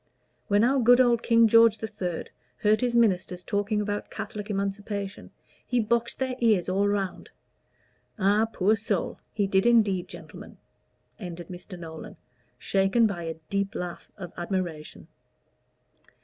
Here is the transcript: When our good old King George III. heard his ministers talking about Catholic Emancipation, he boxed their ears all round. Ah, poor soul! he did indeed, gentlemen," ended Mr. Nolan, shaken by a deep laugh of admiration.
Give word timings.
When 0.47 0.63
our 0.63 0.79
good 0.79 0.99
old 0.99 1.21
King 1.21 1.47
George 1.47 1.77
III. 1.83 2.25
heard 2.61 2.81
his 2.81 2.95
ministers 2.95 3.43
talking 3.43 3.79
about 3.81 4.09
Catholic 4.09 4.49
Emancipation, 4.49 5.29
he 5.63 5.79
boxed 5.79 6.17
their 6.17 6.33
ears 6.39 6.67
all 6.67 6.87
round. 6.87 7.29
Ah, 8.17 8.47
poor 8.51 8.75
soul! 8.75 9.19
he 9.31 9.45
did 9.45 9.67
indeed, 9.67 10.07
gentlemen," 10.07 10.57
ended 11.19 11.49
Mr. 11.49 11.77
Nolan, 11.77 12.17
shaken 12.57 13.05
by 13.05 13.25
a 13.25 13.35
deep 13.51 13.75
laugh 13.75 14.09
of 14.17 14.33
admiration. 14.37 15.07